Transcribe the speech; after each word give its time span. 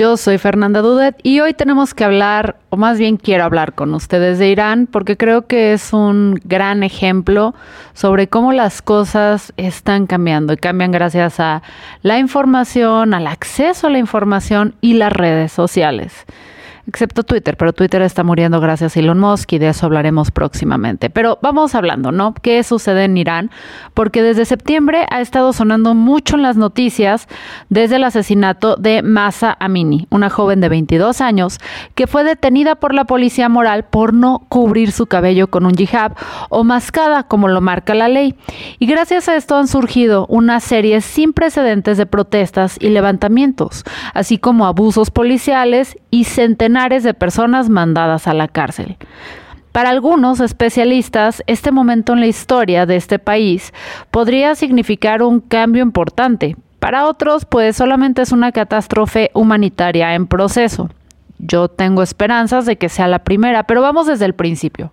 Yo 0.00 0.16
soy 0.16 0.38
Fernanda 0.38 0.80
Dudet 0.80 1.20
y 1.22 1.40
hoy 1.40 1.52
tenemos 1.52 1.92
que 1.92 2.04
hablar, 2.04 2.56
o 2.70 2.78
más 2.78 2.98
bien 2.98 3.18
quiero 3.18 3.44
hablar 3.44 3.74
con 3.74 3.92
ustedes 3.92 4.38
de 4.38 4.48
Irán, 4.48 4.88
porque 4.90 5.18
creo 5.18 5.46
que 5.46 5.74
es 5.74 5.92
un 5.92 6.40
gran 6.42 6.82
ejemplo 6.82 7.54
sobre 7.92 8.26
cómo 8.26 8.54
las 8.54 8.80
cosas 8.80 9.52
están 9.58 10.06
cambiando 10.06 10.54
y 10.54 10.56
cambian 10.56 10.90
gracias 10.90 11.38
a 11.38 11.62
la 12.00 12.18
información, 12.18 13.12
al 13.12 13.26
acceso 13.26 13.88
a 13.88 13.90
la 13.90 13.98
información 13.98 14.74
y 14.80 14.94
las 14.94 15.12
redes 15.12 15.52
sociales 15.52 16.24
excepto 16.90 17.22
Twitter, 17.22 17.56
pero 17.56 17.72
Twitter 17.72 18.02
está 18.02 18.24
muriendo 18.24 18.60
gracias 18.60 18.96
a 18.96 19.00
Elon 19.00 19.20
Musk 19.20 19.52
y 19.52 19.58
de 19.58 19.68
eso 19.68 19.86
hablaremos 19.86 20.32
próximamente. 20.32 21.08
Pero 21.08 21.38
vamos 21.40 21.76
hablando, 21.76 22.10
¿no? 22.10 22.34
¿Qué 22.34 22.64
sucede 22.64 23.04
en 23.04 23.16
Irán? 23.16 23.50
Porque 23.94 24.24
desde 24.24 24.44
septiembre 24.44 25.06
ha 25.08 25.20
estado 25.20 25.52
sonando 25.52 25.94
mucho 25.94 26.34
en 26.34 26.42
las 26.42 26.56
noticias 26.56 27.28
desde 27.68 27.96
el 27.96 28.04
asesinato 28.04 28.74
de 28.74 29.02
Masa 29.02 29.56
Amini, 29.60 30.08
una 30.10 30.30
joven 30.30 30.60
de 30.60 30.68
22 30.68 31.20
años 31.20 31.60
que 31.94 32.08
fue 32.08 32.24
detenida 32.24 32.74
por 32.74 32.92
la 32.92 33.04
policía 33.04 33.48
moral 33.48 33.84
por 33.84 34.12
no 34.12 34.42
cubrir 34.48 34.90
su 34.90 35.06
cabello 35.06 35.46
con 35.46 35.66
un 35.66 35.74
hijab 35.78 36.16
o 36.48 36.64
mascada 36.64 37.22
como 37.22 37.46
lo 37.46 37.60
marca 37.60 37.94
la 37.94 38.08
ley. 38.08 38.34
Y 38.80 38.86
gracias 38.86 39.28
a 39.28 39.36
esto 39.36 39.56
han 39.56 39.68
surgido 39.68 40.26
una 40.26 40.58
serie 40.58 41.02
sin 41.02 41.34
precedentes 41.34 41.98
de 41.98 42.06
protestas 42.06 42.78
y 42.80 42.88
levantamientos, 42.88 43.84
así 44.12 44.38
como 44.38 44.66
abusos 44.66 45.12
policiales 45.12 45.96
y 46.10 46.24
centenares 46.24 46.79
de 46.88 47.14
personas 47.14 47.68
mandadas 47.68 48.26
a 48.26 48.34
la 48.34 48.48
cárcel. 48.48 48.96
Para 49.72 49.90
algunos 49.90 50.40
especialistas, 50.40 51.42
este 51.46 51.70
momento 51.70 52.12
en 52.14 52.20
la 52.20 52.26
historia 52.26 52.86
de 52.86 52.96
este 52.96 53.18
país 53.18 53.72
podría 54.10 54.54
significar 54.54 55.22
un 55.22 55.40
cambio 55.40 55.82
importante. 55.82 56.56
Para 56.80 57.06
otros, 57.06 57.44
pues 57.44 57.76
solamente 57.76 58.22
es 58.22 58.32
una 58.32 58.50
catástrofe 58.50 59.30
humanitaria 59.34 60.14
en 60.14 60.26
proceso. 60.26 60.88
Yo 61.38 61.68
tengo 61.68 62.02
esperanzas 62.02 62.66
de 62.66 62.76
que 62.76 62.88
sea 62.88 63.06
la 63.06 63.20
primera, 63.20 63.64
pero 63.64 63.82
vamos 63.82 64.06
desde 64.06 64.24
el 64.24 64.34
principio. 64.34 64.90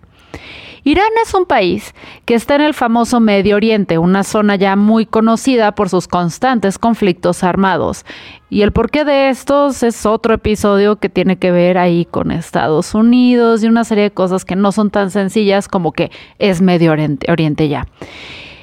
Irán 0.84 1.10
es 1.22 1.34
un 1.34 1.44
país 1.44 1.94
que 2.24 2.34
está 2.34 2.54
en 2.54 2.62
el 2.62 2.72
famoso 2.72 3.20
Medio 3.20 3.56
Oriente, 3.56 3.98
una 3.98 4.24
zona 4.24 4.56
ya 4.56 4.76
muy 4.76 5.06
conocida 5.06 5.74
por 5.74 5.88
sus 5.88 6.08
constantes 6.08 6.78
conflictos 6.78 7.44
armados. 7.44 8.06
Y 8.48 8.62
el 8.62 8.72
porqué 8.72 9.04
de 9.04 9.28
estos 9.28 9.82
es 9.82 10.06
otro 10.06 10.32
episodio 10.32 10.96
que 10.96 11.10
tiene 11.10 11.36
que 11.36 11.50
ver 11.50 11.76
ahí 11.76 12.06
con 12.06 12.30
Estados 12.30 12.94
Unidos 12.94 13.62
y 13.62 13.66
una 13.66 13.84
serie 13.84 14.04
de 14.04 14.10
cosas 14.10 14.44
que 14.44 14.56
no 14.56 14.72
son 14.72 14.90
tan 14.90 15.10
sencillas 15.10 15.68
como 15.68 15.92
que 15.92 16.10
es 16.38 16.62
Medio 16.62 16.92
Oriente, 16.92 17.30
Oriente 17.30 17.68
ya. 17.68 17.86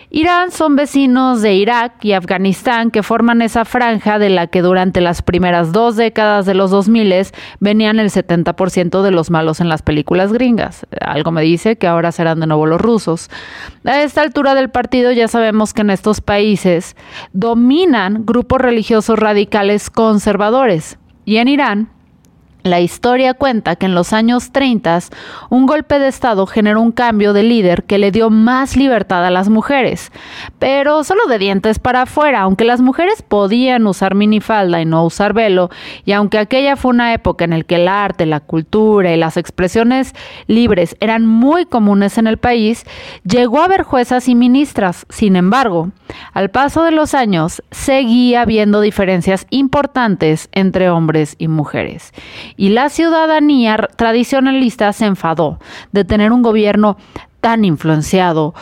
Irán 0.09 0.51
son 0.51 0.75
vecinos 0.75 1.41
de 1.41 1.55
Irak 1.55 2.03
y 2.03 2.13
Afganistán 2.13 2.91
que 2.91 3.03
forman 3.03 3.41
esa 3.41 3.65
franja 3.65 4.19
de 4.19 4.29
la 4.29 4.47
que 4.47 4.61
durante 4.61 5.01
las 5.01 5.21
primeras 5.21 5.71
dos 5.71 5.95
décadas 5.95 6.45
de 6.45 6.53
los 6.53 6.71
2000 6.71 7.05
venían 7.59 7.99
el 7.99 8.09
70% 8.09 9.01
de 9.01 9.11
los 9.11 9.29
malos 9.29 9.59
en 9.59 9.69
las 9.69 9.81
películas 9.81 10.31
gringas. 10.31 10.85
Algo 11.01 11.31
me 11.31 11.41
dice 11.41 11.77
que 11.77 11.87
ahora 11.87 12.11
serán 12.11 12.39
de 12.39 12.47
nuevo 12.47 12.65
los 12.65 12.79
rusos. 12.79 13.29
A 13.83 14.01
esta 14.01 14.21
altura 14.21 14.55
del 14.55 14.69
partido 14.69 15.11
ya 15.11 15.27
sabemos 15.27 15.73
que 15.73 15.81
en 15.81 15.89
estos 15.89 16.21
países 16.21 16.95
dominan 17.33 18.25
grupos 18.25 18.61
religiosos 18.61 19.19
radicales 19.19 19.89
conservadores. 19.89 20.97
Y 21.25 21.37
en 21.37 21.47
Irán, 21.47 21.89
la 22.65 22.81
historia 22.81 23.35
cuenta 23.35 23.75
que 23.75 23.85
en 23.85 23.93
los 23.93 24.11
años 24.11 24.51
30 24.51 24.85
un 25.49 25.67
golpe 25.67 25.99
de 25.99 26.07
Estado 26.07 26.47
generó 26.47 26.81
un 26.81 26.91
cambio 26.91 27.31
de 27.31 27.43
líder 27.43 27.83
que 27.83 27.99
le 27.99 28.09
dio 28.09 28.31
más 28.31 28.75
libertad 28.75 29.23
a 29.23 29.29
las 29.29 29.49
mujeres, 29.49 30.11
pero 30.57 31.03
solo 31.03 31.27
de 31.27 31.37
dientes 31.37 31.77
para 31.77 32.03
afuera, 32.03 32.41
aunque 32.41 32.65
las 32.65 32.81
mujeres 32.81 33.21
podían 33.21 33.85
usar 33.85 34.15
minifalda 34.15 34.81
y 34.81 34.85
no 34.85 35.05
usar 35.05 35.33
velo, 35.33 35.69
y 36.05 36.13
aunque 36.13 36.39
aquella 36.39 36.75
fue 36.75 36.89
una 36.89 37.13
época 37.13 37.45
en 37.45 37.51
la 37.51 37.61
que 37.61 37.75
el 37.75 37.87
arte, 37.87 38.25
la 38.25 38.39
cultura 38.39 39.13
y 39.13 39.17
las 39.17 39.37
expresiones 39.37 40.13
libres 40.47 40.97
eran 40.99 41.25
muy 41.25 41.65
comunes 41.65 42.17
en 42.17 42.25
el 42.25 42.37
país, 42.37 42.83
llegó 43.23 43.61
a 43.61 43.65
haber 43.65 43.83
juezas 43.83 44.27
y 44.27 44.33
ministras. 44.33 45.05
Sin 45.09 45.35
embargo, 45.35 45.91
al 46.33 46.49
paso 46.49 46.83
de 46.83 46.91
los 46.91 47.13
años 47.13 47.61
seguía 47.69 48.41
habiendo 48.41 48.81
diferencias 48.81 49.45
importantes 49.51 50.49
entre 50.51 50.89
hombres 50.89 51.35
y 51.37 51.47
mujeres 51.47 52.11
y 52.57 52.69
la 52.69 52.89
ciudadanía 52.89 53.77
tradicionalista 53.95 54.91
se 54.93 55.05
enfadó 55.05 55.59
de 55.91 56.05
tener 56.05 56.31
un 56.31 56.41
gobierno 56.41 56.97
tan 57.41 57.65
influenciado 57.65 58.53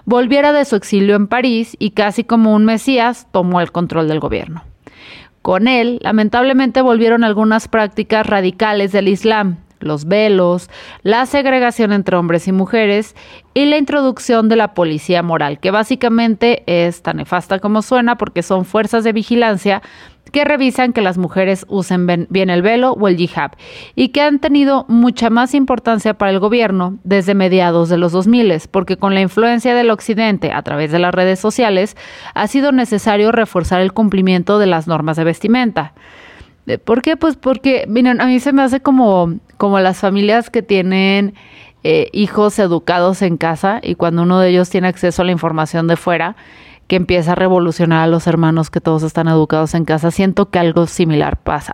volviera 0.04 0.52
de 0.52 0.66
su 0.66 0.76
exilio 0.76 1.16
en 1.16 1.28
París 1.28 1.78
y 1.80 1.92
casi 1.92 2.26
como 2.26 2.54
un 2.54 2.66
mesías 2.66 3.28
tomó 3.32 3.62
el 3.62 3.72
control 3.72 4.10
del 4.10 4.20
gobierno. 4.20 4.64
Con 5.42 5.68
él, 5.68 6.00
lamentablemente, 6.02 6.82
volvieron 6.82 7.24
algunas 7.24 7.68
prácticas 7.68 8.26
radicales 8.26 8.92
del 8.92 9.08
Islam, 9.08 9.58
los 9.80 10.06
velos, 10.06 10.70
la 11.04 11.26
segregación 11.26 11.94
entre 11.94 12.16
hombres 12.16 12.48
y 12.48 12.52
mujeres 12.52 13.16
y 13.54 13.66
la 13.66 13.78
introducción 13.78 14.50
de 14.50 14.56
la 14.56 14.74
policía 14.74 15.24
moral, 15.24 15.60
que 15.60 15.72
básicamente 15.72 16.64
es 16.66 17.02
tan 17.02 17.18
nefasta 17.18 17.60
como 17.60 17.82
suena 17.82 18.18
porque 18.18 18.44
son 18.44 18.66
fuerzas 18.66 19.04
de 19.04 19.14
vigilancia 19.14 19.82
que 20.32 20.44
revisan 20.44 20.92
que 20.92 21.02
las 21.02 21.18
mujeres 21.18 21.66
usen 21.70 22.28
bien 22.30 22.50
el 22.50 22.62
velo 22.62 22.92
o 22.92 23.08
el 23.08 23.20
hijab 23.20 23.52
y 23.96 24.10
que 24.10 24.22
han 24.22 24.40
tenido 24.40 24.86
mucha 24.88 25.30
más 25.30 25.54
importancia 25.54 26.16
para 26.16 26.32
el 26.32 26.40
gobierno 26.40 26.98
desde 27.04 27.36
mediados 27.36 27.90
de 27.90 27.98
los 27.98 28.12
2000, 28.12 28.64
porque 28.72 28.98
con 28.98 29.14
la 29.14 29.22
influencia 29.22 29.74
del 29.74 29.92
occidente 29.92 30.52
a 30.52 30.62
través 30.62 30.92
de 30.92 31.00
las 31.00 31.14
redes 31.14 31.40
sociales 31.40 31.96
ha 32.34 32.48
sido 32.48 32.72
necesario 32.72 33.32
reforzar 33.32 33.82
el 33.82 33.94
cumplimiento 33.94 34.60
de 34.60 34.66
las 34.66 34.88
normas 34.88 35.16
de 35.18 35.24
vestimenta. 35.24 35.94
¿Por 36.84 37.02
qué? 37.04 37.16
Pues 37.16 37.36
porque, 37.36 37.86
miren, 37.88 38.20
a 38.20 38.26
mí 38.26 38.40
se 38.40 38.52
me 38.52 38.64
hace 38.64 38.80
como, 38.80 39.36
como 39.58 39.80
las 39.80 39.98
familias 39.98 40.50
que 40.50 40.62
tienen 40.62 41.34
eh, 41.84 42.10
hijos 42.14 42.58
educados 42.60 43.22
en 43.22 43.38
casa 43.38 43.80
y 43.84 43.96
cuando 43.96 44.24
uno 44.24 44.40
de 44.40 44.50
ellos 44.50 44.70
tiene 44.70 44.88
acceso 44.88 45.22
a 45.22 45.26
la 45.26 45.32
información 45.32 45.88
de 45.88 45.96
fuera, 45.96 46.36
que 46.88 46.96
empieza 46.96 47.32
a 47.32 47.36
revolucionar 47.36 48.04
a 48.04 48.08
los 48.08 48.28
hermanos 48.28 48.70
que 48.70 48.82
todos 48.82 49.04
están 49.04 49.28
educados 49.28 49.74
en 49.74 49.86
casa. 49.86 50.12
Siento 50.12 50.50
que 50.50 50.60
algo 50.60 50.86
similar 50.86 51.38
pasa. 51.38 51.74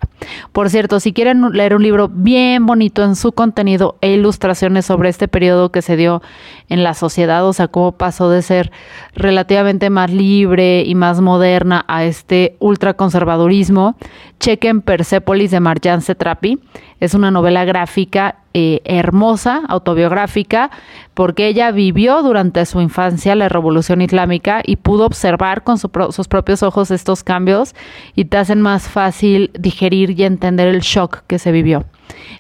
Por 0.52 0.70
cierto, 0.70 1.00
si 1.00 1.12
quieren 1.12 1.52
leer 1.52 1.76
un 1.76 1.84
libro 1.84 2.10
bien 2.10 2.66
bonito 2.66 3.04
en 3.04 3.16
su 3.16 3.34
contenido 3.34 3.98
e 4.02 4.14
ilustraciones 4.14 4.86
sobre 4.86 5.10
este 5.10 5.28
periodo 5.28 5.72
que 5.72 5.82
se 5.82 5.98
dio 5.98 6.22
en 6.70 6.84
la 6.84 6.94
sociedad, 6.94 7.46
o 7.46 7.54
sea, 7.54 7.68
cómo 7.68 7.92
pasó 7.94 8.30
de 8.30 8.42
ser 8.42 8.72
relativamente 9.14 9.90
más 9.90 10.12
libre 10.12 10.84
y 10.84 10.96
más 10.96 11.20
moderna 11.20 11.84
a 11.88 12.06
este 12.06 12.56
ultraconservadurismo, 12.60 13.96
chequen 14.40 14.82
Persepolis 14.82 15.52
de 15.52 15.60
Marjan 15.60 16.02
Setrapi. 16.02 16.60
Es 17.02 17.14
una 17.14 17.32
novela 17.32 17.66
gráfica 17.66 18.36
eh, 18.54 18.82
hermosa, 18.86 19.64
autobiográfica, 19.68 20.72
porque 21.14 21.48
ella 21.48 21.72
vivió 21.72 22.22
durante 22.22 22.66
su 22.66 22.80
infancia 22.80 23.36
la 23.36 23.50
revolución 23.50 24.02
islámica 24.02 24.62
y 24.64 24.78
pudo 24.78 25.06
observar 25.06 25.64
con 25.64 25.78
sus 25.78 26.28
propios 26.30 26.64
ojos 26.64 26.92
estos 26.92 27.24
cambios 27.24 27.76
y 28.16 28.26
te 28.26 28.38
hacen 28.38 28.62
más 28.62 28.88
fácil 28.88 29.52
digerir 29.58 30.18
y 30.18 30.24
entender 30.24 30.68
el 30.68 30.82
shock 30.82 31.24
que 31.28 31.40
se 31.40 31.52
vivió. 31.52 31.86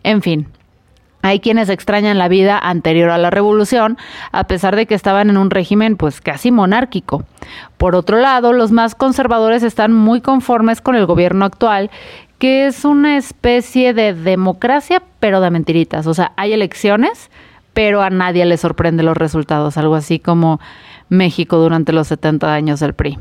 En 0.03 0.21
fin, 0.21 0.47
hay 1.23 1.39
quienes 1.39 1.69
extrañan 1.69 2.17
la 2.17 2.27
vida 2.27 2.57
anterior 2.57 3.09
a 3.11 3.17
la 3.17 3.29
revolución, 3.29 3.97
a 4.31 4.45
pesar 4.45 4.75
de 4.75 4.85
que 4.85 4.95
estaban 4.95 5.29
en 5.29 5.37
un 5.37 5.51
régimen 5.51 5.95
pues 5.95 6.19
casi 6.19 6.51
monárquico. 6.51 7.23
Por 7.77 7.95
otro 7.95 8.17
lado, 8.17 8.53
los 8.53 8.71
más 8.71 8.95
conservadores 8.95 9.63
están 9.63 9.93
muy 9.93 10.21
conformes 10.21 10.81
con 10.81 10.95
el 10.95 11.05
gobierno 11.05 11.45
actual, 11.45 11.91
que 12.41 12.65
es 12.65 12.85
una 12.85 13.17
especie 13.17 13.93
de 13.93 14.15
democracia, 14.15 15.03
pero 15.19 15.41
de 15.41 15.51
mentiritas. 15.51 16.07
O 16.07 16.15
sea, 16.15 16.31
hay 16.37 16.53
elecciones, 16.53 17.29
pero 17.73 18.01
a 18.01 18.09
nadie 18.09 18.43
le 18.47 18.57
sorprende 18.57 19.03
los 19.03 19.15
resultados, 19.15 19.77
algo 19.77 19.93
así 19.93 20.17
como 20.17 20.59
México 21.07 21.57
durante 21.57 21.93
los 21.93 22.07
70 22.07 22.51
años 22.51 22.79
del 22.79 22.95
PRI. 22.95 23.19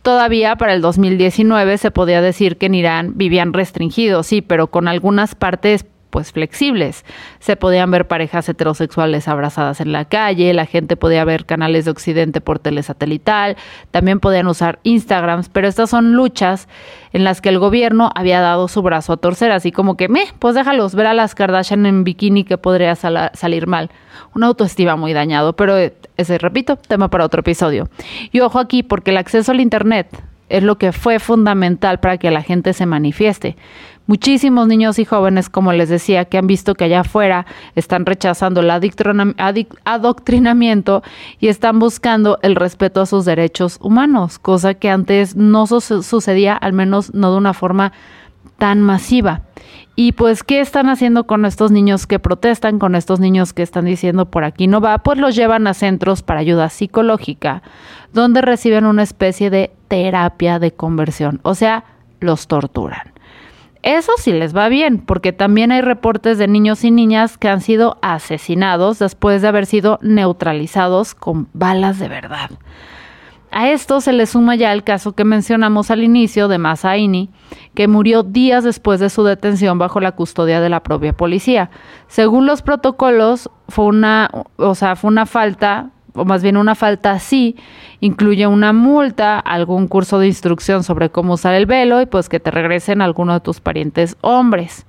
Todavía 0.00 0.56
para 0.56 0.72
el 0.72 0.80
2019 0.80 1.76
se 1.76 1.90
podía 1.90 2.22
decir 2.22 2.56
que 2.56 2.64
en 2.64 2.74
Irán 2.74 3.12
vivían 3.16 3.52
restringidos, 3.52 4.28
sí, 4.28 4.40
pero 4.40 4.68
con 4.68 4.88
algunas 4.88 5.34
partes 5.34 5.84
pues 6.14 6.30
flexibles. 6.30 7.04
Se 7.40 7.56
podían 7.56 7.90
ver 7.90 8.06
parejas 8.06 8.48
heterosexuales 8.48 9.26
abrazadas 9.26 9.80
en 9.80 9.90
la 9.90 10.04
calle, 10.04 10.54
la 10.54 10.64
gente 10.64 10.96
podía 10.96 11.24
ver 11.24 11.44
canales 11.44 11.86
de 11.86 11.90
Occidente 11.90 12.40
por 12.40 12.60
telesatelital, 12.60 13.56
también 13.90 14.20
podían 14.20 14.46
usar 14.46 14.78
Instagrams, 14.84 15.48
pero 15.48 15.66
estas 15.66 15.90
son 15.90 16.12
luchas 16.12 16.68
en 17.12 17.24
las 17.24 17.40
que 17.40 17.48
el 17.48 17.58
gobierno 17.58 18.12
había 18.14 18.40
dado 18.40 18.68
su 18.68 18.80
brazo 18.80 19.14
a 19.14 19.16
torcer, 19.16 19.50
así 19.50 19.72
como 19.72 19.96
que, 19.96 20.08
me, 20.08 20.22
pues 20.38 20.54
déjalos 20.54 20.94
ver 20.94 21.08
a 21.08 21.14
las 21.14 21.34
Kardashian 21.34 21.84
en 21.84 22.04
bikini 22.04 22.44
que 22.44 22.58
podría 22.58 22.94
salir 22.94 23.66
mal. 23.66 23.90
Una 24.36 24.46
autoestima 24.46 24.94
muy 24.94 25.14
dañado, 25.14 25.54
pero 25.54 25.76
eh, 25.76 25.96
ese, 26.16 26.38
repito, 26.38 26.76
tema 26.76 27.10
para 27.10 27.24
otro 27.24 27.40
episodio. 27.40 27.88
Y 28.30 28.38
ojo 28.38 28.60
aquí, 28.60 28.84
porque 28.84 29.10
el 29.10 29.16
acceso 29.16 29.50
al 29.50 29.58
Internet 29.58 30.22
es 30.48 30.62
lo 30.62 30.78
que 30.78 30.92
fue 30.92 31.18
fundamental 31.18 31.98
para 32.00 32.18
que 32.18 32.30
la 32.30 32.42
gente 32.42 32.72
se 32.72 32.86
manifieste. 32.86 33.56
Muchísimos 34.06 34.68
niños 34.68 34.98
y 34.98 35.06
jóvenes, 35.06 35.48
como 35.48 35.72
les 35.72 35.88
decía, 35.88 36.26
que 36.26 36.36
han 36.36 36.46
visto 36.46 36.74
que 36.74 36.84
allá 36.84 37.00
afuera 37.00 37.46
están 37.74 38.04
rechazando 38.04 38.60
el 38.60 38.70
adoctrinamiento 38.70 41.02
y 41.40 41.48
están 41.48 41.78
buscando 41.78 42.38
el 42.42 42.54
respeto 42.54 43.00
a 43.00 43.06
sus 43.06 43.24
derechos 43.24 43.78
humanos, 43.80 44.38
cosa 44.38 44.74
que 44.74 44.90
antes 44.90 45.36
no 45.36 45.66
sucedía, 45.66 46.54
al 46.54 46.74
menos 46.74 47.14
no 47.14 47.30
de 47.30 47.38
una 47.38 47.54
forma 47.54 47.92
tan 48.58 48.82
masiva. 48.82 49.40
Y 49.96 50.12
pues, 50.12 50.42
¿qué 50.42 50.60
están 50.60 50.90
haciendo 50.90 51.26
con 51.26 51.46
estos 51.46 51.70
niños 51.70 52.06
que 52.06 52.18
protestan, 52.18 52.78
con 52.78 52.96
estos 52.96 53.20
niños 53.20 53.54
que 53.54 53.62
están 53.62 53.86
diciendo 53.86 54.26
por 54.26 54.44
aquí 54.44 54.66
no 54.66 54.82
va? 54.82 54.98
Pues 54.98 55.18
los 55.18 55.34
llevan 55.34 55.66
a 55.66 55.72
centros 55.72 56.20
para 56.20 56.40
ayuda 56.40 56.68
psicológica, 56.68 57.62
donde 58.12 58.42
reciben 58.42 58.84
una 58.84 59.02
especie 59.02 59.48
de 59.48 59.70
terapia 59.88 60.58
de 60.58 60.72
conversión, 60.72 61.40
o 61.42 61.54
sea, 61.54 61.84
los 62.20 62.48
torturan. 62.48 63.13
Eso 63.84 64.12
sí 64.16 64.32
les 64.32 64.56
va 64.56 64.70
bien, 64.70 64.96
porque 64.96 65.34
también 65.34 65.70
hay 65.70 65.82
reportes 65.82 66.38
de 66.38 66.48
niños 66.48 66.82
y 66.84 66.90
niñas 66.90 67.36
que 67.36 67.50
han 67.50 67.60
sido 67.60 67.98
asesinados 68.00 68.98
después 68.98 69.42
de 69.42 69.48
haber 69.48 69.66
sido 69.66 69.98
neutralizados 70.00 71.14
con 71.14 71.48
balas 71.52 71.98
de 71.98 72.08
verdad. 72.08 72.48
A 73.50 73.68
esto 73.68 74.00
se 74.00 74.14
le 74.14 74.24
suma 74.24 74.56
ya 74.56 74.72
el 74.72 74.84
caso 74.84 75.12
que 75.12 75.24
mencionamos 75.24 75.90
al 75.90 76.02
inicio 76.02 76.48
de 76.48 76.56
Masaini, 76.56 77.28
que 77.74 77.86
murió 77.86 78.22
días 78.22 78.64
después 78.64 79.00
de 79.00 79.10
su 79.10 79.22
detención 79.22 79.78
bajo 79.78 80.00
la 80.00 80.12
custodia 80.12 80.62
de 80.62 80.70
la 80.70 80.82
propia 80.82 81.12
policía. 81.12 81.68
Según 82.08 82.46
los 82.46 82.62
protocolos, 82.62 83.50
fue 83.68 83.84
una, 83.84 84.30
o 84.56 84.74
sea, 84.74 84.96
fue 84.96 85.08
una 85.08 85.26
falta 85.26 85.90
o 86.14 86.24
más 86.24 86.42
bien 86.42 86.56
una 86.56 86.74
falta 86.74 87.12
así, 87.12 87.56
incluye 88.00 88.46
una 88.46 88.72
multa, 88.72 89.38
algún 89.38 89.88
curso 89.88 90.18
de 90.18 90.28
instrucción 90.28 90.82
sobre 90.84 91.10
cómo 91.10 91.34
usar 91.34 91.54
el 91.54 91.66
velo 91.66 92.00
y 92.00 92.06
pues 92.06 92.28
que 92.28 92.40
te 92.40 92.50
regresen 92.50 93.02
alguno 93.02 93.34
de 93.34 93.40
tus 93.40 93.60
parientes 93.60 94.16
hombres. 94.20 94.86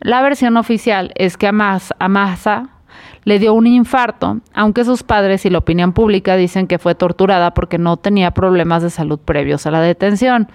La 0.00 0.22
versión 0.22 0.56
oficial 0.56 1.12
es 1.16 1.36
que 1.36 1.46
a 1.46 1.52
Massa 1.52 2.70
le 3.24 3.38
dio 3.38 3.52
un 3.52 3.66
infarto, 3.66 4.38
aunque 4.54 4.84
sus 4.84 5.02
padres 5.02 5.44
y 5.44 5.50
la 5.50 5.58
opinión 5.58 5.92
pública 5.92 6.36
dicen 6.36 6.66
que 6.66 6.78
fue 6.78 6.94
torturada 6.94 7.52
porque 7.52 7.78
no 7.78 7.96
tenía 7.96 8.30
problemas 8.30 8.82
de 8.82 8.90
salud 8.90 9.18
previos 9.18 9.66
a 9.66 9.70
la 9.70 9.80
detención. 9.80 10.48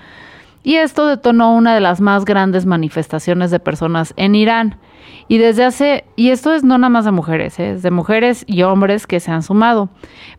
Y 0.66 0.78
esto 0.78 1.06
detonó 1.06 1.54
una 1.54 1.76
de 1.76 1.80
las 1.80 2.02
más 2.02 2.26
grandes 2.26 2.66
manifestaciones 2.66 3.52
de 3.52 3.60
personas 3.60 4.16
en 4.18 4.34
Irán. 4.34 4.80
Y 5.28 5.38
desde 5.38 5.64
hace, 5.64 6.06
y 6.16 6.32
esto 6.32 6.54
es 6.54 6.64
no 6.64 6.80
nada 6.80 6.90
más 6.90 7.06
de 7.06 7.12
mujeres, 7.12 7.60
¿eh? 7.60 7.74
es 7.74 7.84
de 7.84 7.92
mujeres 7.92 8.44
y 8.48 8.64
hombres 8.64 9.06
que 9.06 9.20
se 9.20 9.30
han 9.30 9.44
sumado. 9.44 9.90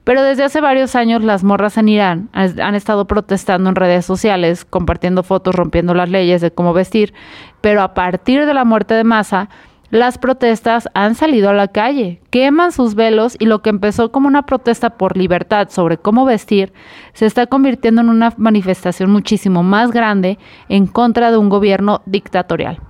Pero 0.03 0.25
desde 0.25 0.43
hace 0.43 0.61
varios 0.61 0.97
años 0.97 1.23
las 1.23 1.45
morras 1.45 1.77
en 1.77 1.89
Irán 1.89 2.29
han 2.33 2.75
estado 2.75 3.07
protestando 3.07 3.71
en 3.71 3.77
redes 3.77 4.05
sociales, 4.05 4.65
compartiendo 4.65 5.23
fotos, 5.23 5.55
rompiendo 5.55 5.95
las 5.95 6.11
leyes 6.11 6.41
de 6.41 6.51
cómo 6.51 6.73
vestir. 6.73 7.15
Pero 7.61 7.81
a 7.81 7.95
partir 7.95 8.47
de 8.47 8.55
la 8.55 8.65
muerte 8.65 8.95
de 8.95 9.05
Massa, 9.05 9.49
las 9.91 10.19
protestas 10.19 10.89
han 10.95 11.15
salido 11.15 11.49
a 11.49 11.55
la 11.55 11.69
calle, 11.69 12.21
queman 12.31 12.73
sus 12.73 12.97
velos 12.97 13.37
y 13.39 13.47
lo 13.47 13.63
que 13.63 13.71
empezó 13.71 14.11
como 14.11 14.27
una 14.27 14.43
protesta 14.43 14.91
por 14.91 15.17
libertad 15.17 15.69
sobre 15.71 15.97
cómo 15.97 16.25
vestir 16.25 16.73
se 17.13 17.27
está 17.27 17.47
convirtiendo 17.47 18.01
en 18.01 18.09
una 18.09 18.35
manifestación 18.37 19.11
muchísimo 19.11 19.63
más 19.63 19.93
grande 19.93 20.39
en 20.69 20.87
contra 20.87 21.31
de 21.31 21.37
un 21.37 21.49
gobierno 21.49 22.03
dictatorial. 22.05 22.81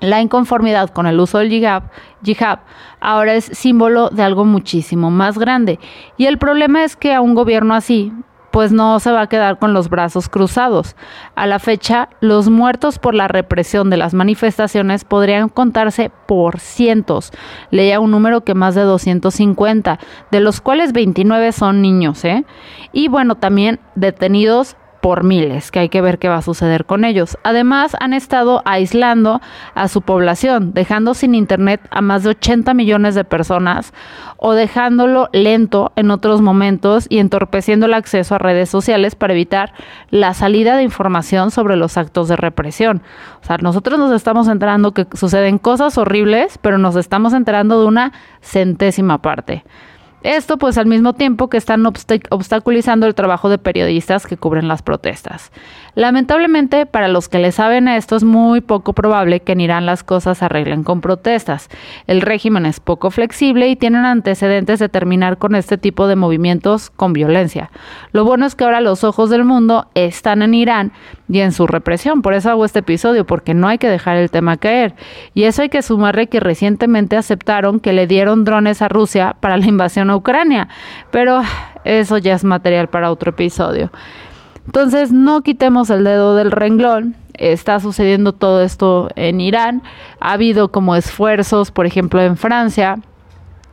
La 0.00 0.20
inconformidad 0.20 0.90
con 0.90 1.06
el 1.06 1.20
uso 1.20 1.38
del 1.38 1.48
jihad, 1.48 1.84
jihad, 2.22 2.60
ahora 3.00 3.34
es 3.34 3.44
símbolo 3.44 4.10
de 4.10 4.22
algo 4.22 4.44
muchísimo 4.44 5.10
más 5.10 5.38
grande. 5.38 5.78
Y 6.18 6.26
el 6.26 6.36
problema 6.36 6.84
es 6.84 6.96
que 6.96 7.14
a 7.14 7.22
un 7.22 7.34
gobierno 7.34 7.74
así, 7.74 8.12
pues 8.56 8.72
no 8.72 8.98
se 9.00 9.12
va 9.12 9.20
a 9.20 9.26
quedar 9.26 9.58
con 9.58 9.74
los 9.74 9.90
brazos 9.90 10.30
cruzados. 10.30 10.96
A 11.34 11.46
la 11.46 11.58
fecha, 11.58 12.08
los 12.22 12.48
muertos 12.48 12.98
por 12.98 13.14
la 13.14 13.28
represión 13.28 13.90
de 13.90 13.98
las 13.98 14.14
manifestaciones 14.14 15.04
podrían 15.04 15.50
contarse 15.50 16.10
por 16.26 16.58
cientos. 16.58 17.32
Leía 17.70 18.00
un 18.00 18.10
número 18.10 18.44
que 18.44 18.54
más 18.54 18.74
de 18.74 18.80
250, 18.80 19.98
de 20.30 20.40
los 20.40 20.62
cuales 20.62 20.94
29 20.94 21.52
son 21.52 21.82
niños, 21.82 22.24
¿eh? 22.24 22.46
Y 22.92 23.08
bueno, 23.08 23.34
también 23.34 23.78
detenidos 23.94 24.78
por 25.06 25.22
miles, 25.22 25.70
que 25.70 25.78
hay 25.78 25.88
que 25.88 26.00
ver 26.00 26.18
qué 26.18 26.28
va 26.28 26.38
a 26.38 26.42
suceder 26.42 26.84
con 26.84 27.04
ellos. 27.04 27.38
Además, 27.44 27.94
han 28.00 28.12
estado 28.12 28.60
aislando 28.64 29.40
a 29.76 29.86
su 29.86 30.02
población, 30.02 30.74
dejando 30.74 31.14
sin 31.14 31.36
internet 31.36 31.80
a 31.92 32.00
más 32.00 32.24
de 32.24 32.30
80 32.30 32.74
millones 32.74 33.14
de 33.14 33.22
personas 33.22 33.94
o 34.36 34.54
dejándolo 34.54 35.28
lento 35.30 35.92
en 35.94 36.10
otros 36.10 36.40
momentos 36.40 37.06
y 37.08 37.20
entorpeciendo 37.20 37.86
el 37.86 37.94
acceso 37.94 38.34
a 38.34 38.38
redes 38.38 38.68
sociales 38.68 39.14
para 39.14 39.34
evitar 39.34 39.74
la 40.10 40.34
salida 40.34 40.76
de 40.76 40.82
información 40.82 41.52
sobre 41.52 41.76
los 41.76 41.96
actos 41.96 42.26
de 42.26 42.34
represión. 42.34 43.00
O 43.44 43.46
sea, 43.46 43.58
nosotros 43.58 44.00
nos 44.00 44.10
estamos 44.10 44.48
enterando 44.48 44.90
que 44.90 45.06
suceden 45.12 45.58
cosas 45.58 45.96
horribles, 45.98 46.58
pero 46.58 46.78
nos 46.78 46.96
estamos 46.96 47.32
enterando 47.32 47.80
de 47.80 47.86
una 47.86 48.12
centésima 48.40 49.22
parte. 49.22 49.62
Esto 50.22 50.56
pues 50.56 50.78
al 50.78 50.86
mismo 50.86 51.12
tiempo 51.12 51.48
que 51.48 51.56
están 51.56 51.84
obstaculizando 51.86 53.06
el 53.06 53.14
trabajo 53.14 53.48
de 53.48 53.58
periodistas 53.58 54.26
que 54.26 54.36
cubren 54.36 54.66
las 54.66 54.82
protestas. 54.82 55.52
Lamentablemente, 55.96 56.84
para 56.84 57.08
los 57.08 57.30
que 57.30 57.38
le 57.38 57.52
saben 57.52 57.88
a 57.88 57.96
esto 57.96 58.16
es 58.16 58.22
muy 58.22 58.60
poco 58.60 58.92
probable 58.92 59.40
que 59.40 59.52
en 59.52 59.62
Irán 59.62 59.86
las 59.86 60.04
cosas 60.04 60.36
se 60.36 60.44
arreglen 60.44 60.84
con 60.84 61.00
protestas. 61.00 61.70
El 62.06 62.20
régimen 62.20 62.66
es 62.66 62.80
poco 62.80 63.10
flexible 63.10 63.66
y 63.68 63.76
tienen 63.76 64.04
antecedentes 64.04 64.78
de 64.78 64.90
terminar 64.90 65.38
con 65.38 65.54
este 65.54 65.78
tipo 65.78 66.06
de 66.06 66.14
movimientos 66.14 66.90
con 66.90 67.14
violencia. 67.14 67.70
Lo 68.12 68.26
bueno 68.26 68.44
es 68.44 68.54
que 68.54 68.64
ahora 68.64 68.82
los 68.82 69.04
ojos 69.04 69.30
del 69.30 69.44
mundo 69.44 69.86
están 69.94 70.42
en 70.42 70.52
Irán 70.52 70.92
y 71.30 71.40
en 71.40 71.52
su 71.52 71.66
represión. 71.66 72.20
Por 72.20 72.34
eso 72.34 72.50
hago 72.50 72.66
este 72.66 72.80
episodio, 72.80 73.26
porque 73.26 73.54
no 73.54 73.66
hay 73.66 73.78
que 73.78 73.88
dejar 73.88 74.18
el 74.18 74.30
tema 74.30 74.58
caer. 74.58 74.94
Y 75.32 75.44
eso 75.44 75.62
hay 75.62 75.70
que 75.70 75.80
sumarle 75.80 76.26
que 76.26 76.40
recientemente 76.40 77.16
aceptaron 77.16 77.80
que 77.80 77.94
le 77.94 78.06
dieron 78.06 78.44
drones 78.44 78.82
a 78.82 78.88
Rusia 78.88 79.34
para 79.40 79.56
la 79.56 79.64
invasión 79.64 80.10
Ucrania. 80.10 80.68
Pero 81.10 81.40
eso 81.84 82.18
ya 82.18 82.34
es 82.34 82.44
material 82.44 82.88
para 82.88 83.10
otro 83.10 83.30
episodio. 83.30 83.90
Entonces, 84.66 85.12
no 85.12 85.42
quitemos 85.42 85.90
el 85.90 86.04
dedo 86.04 86.36
del 86.36 86.50
renglón. 86.50 87.16
Está 87.34 87.80
sucediendo 87.80 88.32
todo 88.32 88.62
esto 88.62 89.08
en 89.16 89.40
Irán. 89.40 89.82
Ha 90.20 90.32
habido 90.32 90.70
como 90.70 90.96
esfuerzos, 90.96 91.70
por 91.70 91.86
ejemplo, 91.86 92.20
en 92.20 92.36
Francia, 92.36 92.98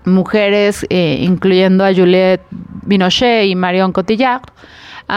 mujeres, 0.06 0.86
eh, 0.90 1.18
incluyendo 1.22 1.84
a 1.84 1.94
Juliette 1.94 2.46
Binochet 2.86 3.48
y 3.48 3.56
Marion 3.56 3.92
Cotillard, 3.92 4.42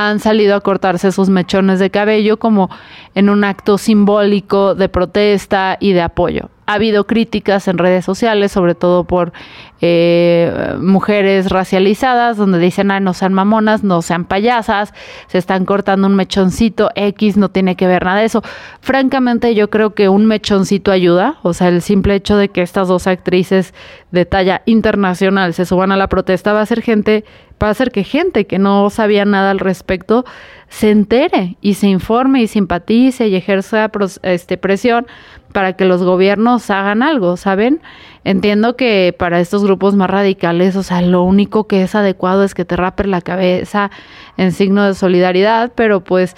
han 0.05 0.21
salido 0.21 0.55
a 0.55 0.61
cortarse 0.61 1.11
sus 1.13 1.29
mechones 1.29 1.79
de 1.79 1.91
cabello 1.91 2.39
como 2.39 2.69
en 3.15 3.31
un 3.31 3.45
acto 3.45 3.79
simbólico 3.79 4.75
de 4.75 4.89
protesta 4.89 5.79
y 5.81 5.93
de 5.93 6.03
apoyo 6.03 6.51
ha 6.67 6.75
habido 6.75 7.07
críticas 7.07 7.69
en 7.69 7.79
redes 7.79 8.05
sociales, 8.05 8.51
sobre 8.51 8.75
todo 8.75 9.05
por 9.05 9.33
eh, 9.81 10.75
mujeres 10.81 11.49
racializadas, 11.49 12.37
donde 12.37 12.59
dicen, 12.59 12.91
ah, 12.91 12.99
no 12.99 13.15
sean 13.15 13.33
mamonas, 13.33 13.85
no 13.85 14.03
sean 14.03 14.25
payasas, 14.25 14.93
se 15.29 15.39
están 15.39 15.65
cortando 15.65 16.09
un 16.09 16.17
mechoncito 16.17 16.91
X, 16.97 17.37
no 17.37 17.51
tiene 17.51 17.77
que 17.77 17.87
ver 17.87 18.05
nada 18.05 18.19
de 18.19 18.27
eso. 18.27 18.43
Francamente, 18.81 19.55
yo 19.55 19.71
creo 19.71 19.95
que 19.95 20.09
un 20.09 20.27
mechoncito 20.27 20.91
ayuda, 20.91 21.37
o 21.43 21.55
sea, 21.55 21.69
el 21.69 21.83
simple 21.83 22.17
hecho 22.17 22.37
de 22.37 22.49
que 22.49 22.63
estas 22.63 22.89
dos 22.89 23.07
actrices 23.07 23.73
de 24.11 24.25
talla 24.25 24.63
internacional 24.67 25.55
se 25.55 25.67
suban 25.67 25.93
a 25.93 25.97
la 25.97 26.09
protesta 26.09 26.53
va 26.53 26.63
a 26.63 26.67
ser 26.67 26.83
gente, 26.83 27.25
va 27.63 27.69
a 27.69 27.71
hacer 27.71 27.91
que 27.91 28.05
gente 28.05 28.47
que 28.47 28.59
no 28.59 28.91
sabía 28.91 29.25
nada 29.25 29.51
al 29.51 29.59
respecto 29.59 30.25
se 30.69 30.91
entere 30.91 31.57
y 31.61 31.75
se 31.75 31.89
informe 31.89 32.43
y 32.43 32.49
simpatice 32.49 33.29
y 33.29 33.37
ejerza 33.37 33.91
este, 34.23 34.57
presión 34.57 35.07
para 35.53 35.75
que 35.75 35.85
los 35.85 36.03
gobiernos 36.03 36.69
hagan 36.71 37.03
algo, 37.03 37.37
¿saben? 37.37 37.81
Entiendo 38.25 38.77
que 38.77 39.15
para 39.17 39.41
estos 39.41 39.65
grupos 39.65 39.95
más 39.95 40.11
radicales, 40.11 40.77
o 40.77 40.83
sea, 40.83 41.01
lo 41.01 41.23
único 41.23 41.67
que 41.67 41.83
es 41.83 41.95
adecuado 41.95 42.45
es 42.45 42.55
que 42.55 42.65
te 42.65 42.77
rapen 42.77 43.11
la 43.11 43.23
cabeza 43.23 43.91
en 44.37 44.53
signo 44.53 44.85
de 44.85 44.95
solidaridad, 44.95 45.73
pero 45.75 46.03
pues 46.03 46.35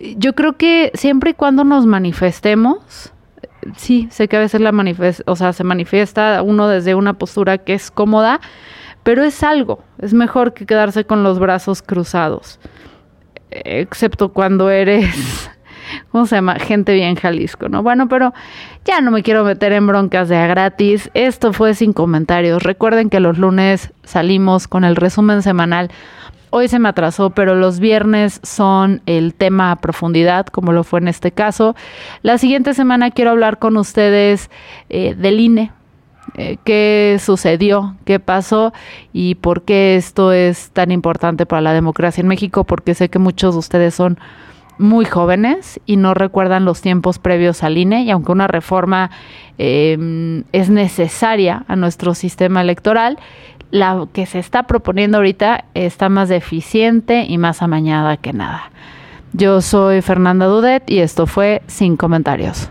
yo 0.00 0.34
creo 0.34 0.56
que 0.56 0.90
siempre 0.94 1.30
y 1.30 1.34
cuando 1.34 1.64
nos 1.64 1.84
manifestemos, 1.84 3.12
sí, 3.76 4.08
sé 4.10 4.28
que 4.28 4.36
a 4.36 4.40
veces 4.40 4.60
la 4.60 4.72
o 5.26 5.36
sea, 5.36 5.52
se 5.52 5.64
manifiesta 5.64 6.42
uno 6.42 6.68
desde 6.68 6.94
una 6.94 7.14
postura 7.14 7.58
que 7.58 7.74
es 7.74 7.90
cómoda, 7.90 8.40
pero 9.02 9.24
es 9.24 9.42
algo, 9.42 9.82
es 9.98 10.14
mejor 10.14 10.54
que 10.54 10.66
quedarse 10.66 11.04
con 11.04 11.22
los 11.22 11.38
brazos 11.38 11.82
cruzados, 11.82 12.60
excepto 13.50 14.32
cuando 14.32 14.70
eres 14.70 15.50
¿cómo 16.10 16.26
se 16.26 16.36
llama? 16.36 16.56
Gente 16.58 16.94
bien 16.94 17.16
Jalisco, 17.16 17.68
¿no? 17.68 17.82
Bueno, 17.82 18.08
pero 18.08 18.32
ya 18.84 19.00
no 19.00 19.10
me 19.10 19.22
quiero 19.22 19.44
meter 19.44 19.72
en 19.72 19.86
broncas 19.86 20.28
de 20.28 20.36
a 20.36 20.46
gratis. 20.46 21.10
Esto 21.14 21.52
fue 21.52 21.74
sin 21.74 21.92
comentarios. 21.92 22.62
Recuerden 22.62 23.10
que 23.10 23.20
los 23.20 23.38
lunes 23.38 23.92
salimos 24.04 24.68
con 24.68 24.84
el 24.84 24.96
resumen 24.96 25.42
semanal. 25.42 25.90
Hoy 26.50 26.68
se 26.68 26.78
me 26.78 26.90
atrasó, 26.90 27.30
pero 27.30 27.54
los 27.54 27.80
viernes 27.80 28.40
son 28.42 29.00
el 29.06 29.34
tema 29.34 29.72
a 29.72 29.76
profundidad, 29.76 30.46
como 30.46 30.72
lo 30.72 30.84
fue 30.84 31.00
en 31.00 31.08
este 31.08 31.32
caso. 31.32 31.74
La 32.20 32.36
siguiente 32.36 32.74
semana 32.74 33.10
quiero 33.10 33.30
hablar 33.30 33.58
con 33.58 33.78
ustedes 33.78 34.50
eh, 34.90 35.14
del 35.14 35.40
INE, 35.40 35.72
eh, 36.34 36.56
qué 36.64 37.18
sucedió, 37.20 37.94
qué 38.04 38.18
pasó 38.20 38.72
y 39.12 39.34
por 39.36 39.62
qué 39.62 39.96
esto 39.96 40.32
es 40.32 40.70
tan 40.70 40.90
importante 40.90 41.46
para 41.46 41.60
la 41.60 41.72
democracia 41.72 42.22
en 42.22 42.28
México, 42.28 42.64
porque 42.64 42.94
sé 42.94 43.08
que 43.08 43.18
muchos 43.18 43.54
de 43.54 43.58
ustedes 43.58 43.94
son 43.94 44.18
muy 44.78 45.04
jóvenes 45.04 45.80
y 45.86 45.96
no 45.96 46.14
recuerdan 46.14 46.64
los 46.64 46.80
tiempos 46.80 47.18
previos 47.18 47.62
al 47.62 47.76
INE 47.76 48.02
y 48.04 48.10
aunque 48.10 48.32
una 48.32 48.48
reforma 48.48 49.10
em, 49.58 50.44
es 50.52 50.70
necesaria 50.70 51.64
a 51.68 51.76
nuestro 51.76 52.14
sistema 52.14 52.62
electoral, 52.62 53.18
la 53.70 54.06
que 54.12 54.26
se 54.26 54.38
está 54.38 54.64
proponiendo 54.64 55.18
ahorita 55.18 55.64
está 55.74 56.08
más 56.08 56.28
deficiente 56.28 57.24
y 57.28 57.38
más 57.38 57.62
amañada 57.62 58.16
que 58.16 58.32
nada. 58.32 58.70
Yo 59.32 59.60
soy 59.60 60.02
Fernanda 60.02 60.46
Dudet 60.46 60.82
y 60.90 60.98
esto 60.98 61.26
fue 61.26 61.62
Sin 61.66 61.96
Comentarios. 61.96 62.70